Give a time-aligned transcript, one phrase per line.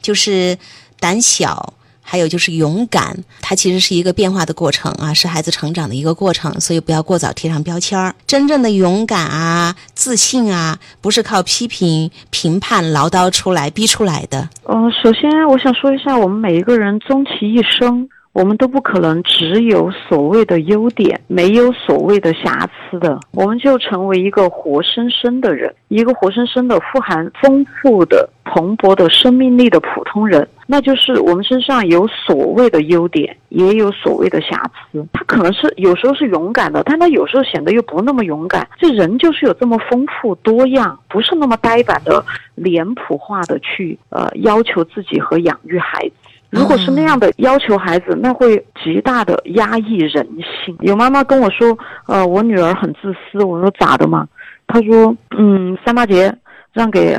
[0.00, 0.56] 就是
[0.98, 1.74] 胆小。
[2.02, 8.12] 还有就是勇敢，它其实是一个变化的过程啊，是孩子成长的一个过程，所以不要过早贴上标签儿。
[8.26, 14.48] 真正的勇敢啊、自信啊，不是靠批评、评判、唠叨出来、逼出来的。
[14.64, 18.08] 嗯，首先我想说一下，我们每一个人终其一生。
[18.32, 30.46] 我们都不可能只有所谓的优点，没有所谓的瑕疵的，我们就成为一个活生生的人，一个活生生的富含丰富的、蓬勃的生命力的普通人。
[30.66, 34.62] 那就是我们身上有所谓的优点，也有所谓的瑕
[34.92, 35.04] 疵。
[35.12, 38.66] 他可能是有时候是勇敢的，但他有时候显得又不那么勇敢。
[38.78, 46.14] 这人就是有这么丰富多样，不是那么呆板的、脸谱化的去呃要求自己和养育孩子。
[46.50, 50.26] 如果是那样的要求孩子，那会极大的压抑人
[50.64, 50.76] 性。
[50.80, 53.42] 有妈妈跟我说，呃，我女儿很自私。
[53.44, 54.26] 我说咋的嘛？
[54.66, 56.34] 她说，嗯，三八节
[56.72, 57.16] 让给。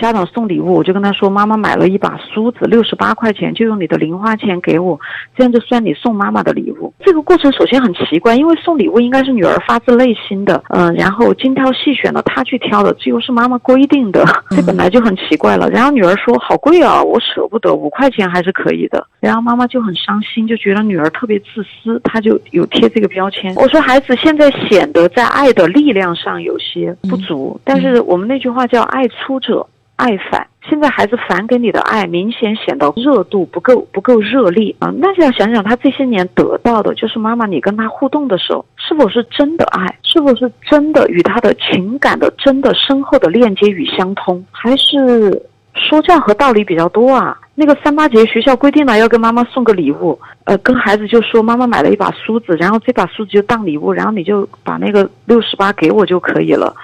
[0.00, 4.98] 家长送礼物，我就跟他说：“妈妈买了一把梳子，六十八块钱，就用你的零花钱给我，
[5.36, 15.68] 这样就算你送妈妈的礼物。”这个过程首先很奇怪，因为送礼物应该是女儿发自内心的，嗯，然后精挑细选的她去挑的，这又是妈妈规定的，这本来就很奇怪了。
[15.68, 23.54] 然后女儿说：“好贵啊，我舍不得，五块钱还是可以的。”然后妈妈就很伤心，就觉得女儿特别自私，她就有贴这个标签。
[23.56, 29.66] 我说：“孩子现在显得在爱的力量上有些不足，但是我们那句话叫‘爱出者’。”
[30.00, 34.90] 爱反，现在孩子反给你的爱明显显得热度不够，不够热烈啊！
[34.96, 45.42] 那就要想想他这些年得到的，就是妈妈你跟他互动的时候，是否是真的爱，是否是真的与他的情感的真的深厚的链接与相通，还是
[45.74, 47.38] 说教和道理比较多啊？
[47.54, 56.74] 那个三八节学校规定了要跟妈妈送个礼物，呃，跟孩子就说妈妈买了一把梳子，然后这把梳子就当礼物，然后你就把那个六十八给我就可以了。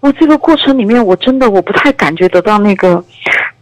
[0.00, 3.02] 我这个过程里面，我真的我不太感觉得到那个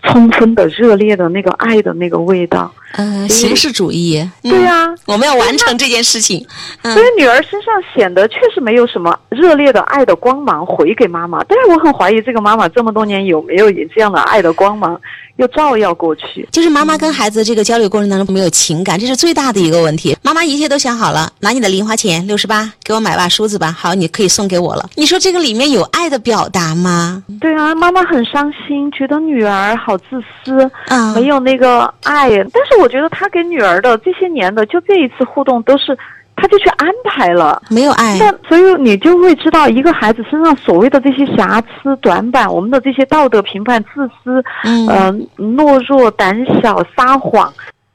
[0.03, 2.71] 充分的、热烈的那个爱的那个味道。
[2.97, 4.29] 嗯，形式主义。
[4.43, 6.45] 对呀，我们要完成这件事情。
[6.83, 11.43] 所以女儿身上显得确实没有什么热烈的爱的光芒回给妈妈。
[11.49, 15.01] 但是我很怀疑这个妈妈这么多年有没有以这样的爱的光芒。
[15.37, 20.14] 又照耀过去，就是妈妈跟孩子这个交流过程当中没有情感，这是最大的一个问题。
[20.25, 24.89] 妈妈一切都想好了，拿你的零花钱六十八给我买把梳子吧，好，你可以送给我了。
[24.95, 27.23] 你说这个里面有爱的表达吗？
[27.39, 30.05] 对啊，妈妈很伤心，觉得女儿好自
[30.43, 32.31] 私，啊，没有那个爱。
[32.31, 35.97] 但是我觉得他给女儿的这些年的就这一次互动都是。
[36.37, 38.19] 他就去安排了，没有爱。
[38.19, 47.51] 那所以你就会知道，一个孩子身上所谓的这些瑕疵、短板，我们的这些道德评判、自私、嗯，懦弱、胆小、撒谎，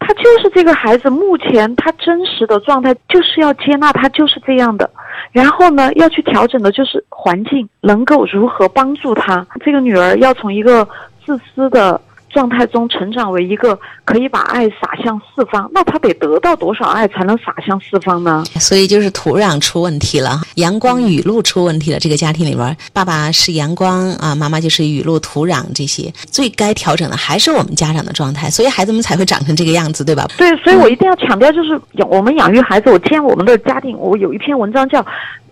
[0.09, 4.89] 他就是这个孩子目前他真实的状态，就是要接纳他就是这样的。
[5.31, 9.45] 然后呢，要去调整的就是环境，能够如何帮助他。
[9.63, 10.83] 这个女儿要从一个
[11.23, 12.01] 自私的。
[12.29, 18.43] 状态中成长为一个可以把爱洒向四方，那他得得到多少爱才能洒向四方呢？
[18.59, 21.99] 所以就是土壤出问题了，阳光雨露出问题了。
[21.99, 30.27] 这个家庭里边，爸爸是阳光啊，妈妈就是雨露土壤这些，最该调整的还是我们家长的状态，所以孩子们才会长成这个样子，对吧？
[30.37, 35.05] 对，所以我一定要强调，就是养我们养育孩子，我见我们的家庭，我有一篇文章叫。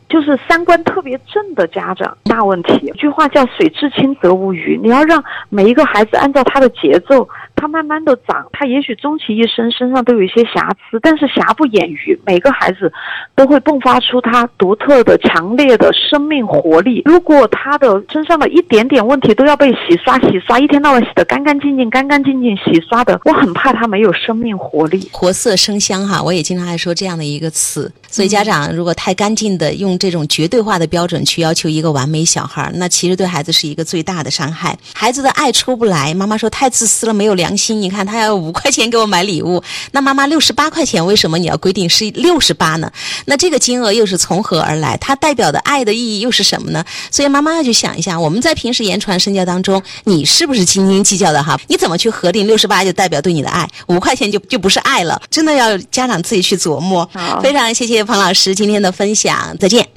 [0.09, 2.88] 就是三观特别正的家长大问题。
[2.88, 7.28] 一句话叫“水至清则无鱼”，你要让每一个孩子按照他的节奏。
[7.57, 12.18] 他慢慢的长，他也许终其一生身上都有一些瑕疵，但是瑕不掩瑜。
[12.25, 12.91] 每个孩子
[13.35, 17.01] 都会迸发出他独特的、强烈的生命活力。
[17.06, 25.09] 如果他的身上的一点点问题都要被洗刷、洗刷，一天到晚洗得干干净净、干干净净，洗刷的，我很怕他没有生命活力。
[25.12, 27.91] 活色生香哈，我也经常爱说这样的一个词。
[28.07, 34.78] 所以家长如果太干净的用这种绝对化的标准去要求一个完美小孩，那其实对孩子是一个最大的伤害。
[34.94, 37.46] 孩子的爱出不来，妈妈说太自私了，没有良。
[37.47, 42.91] 良心，你看他要五块钱给我买礼物，那妈妈六十八块钱，为什么你要规定是六十八呢？
[43.25, 44.97] 那这个金额又是从何而来？
[44.97, 46.83] 它代表的爱的意义又是什么呢？
[47.09, 51.57] 所以妈妈要去想一下，我们在平时言传身教当中，你是不是斤斤计较的哈？
[51.67, 55.21] 你怎么去核定六十八就代表对你的爱，五块钱就就不是爱了？
[55.29, 57.09] 真的要家长自己去琢磨。
[57.41, 59.88] 非常谢谢庞老师今天的分享，再见，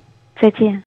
[0.40, 0.78] 再见。